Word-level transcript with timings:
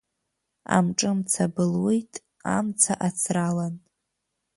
Амҿы 0.75 1.11
мца 1.17 1.45
былуеит 1.53 2.13
амца 2.57 2.93
ацралан… 3.07 3.75